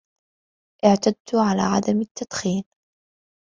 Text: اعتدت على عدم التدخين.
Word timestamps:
اعتدت 0.85 1.35
على 1.35 1.61
عدم 1.61 2.01
التدخين. 2.01 2.63